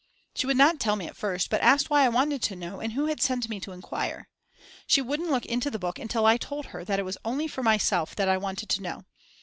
[0.33, 2.93] She would not tell me at first but asked why I wanted to know and
[2.93, 4.27] who had sent me to enquire.
[4.87, 7.61] She wouldn't look into the book until I told her that it was only for
[7.61, 9.05] myself that I wanted to know.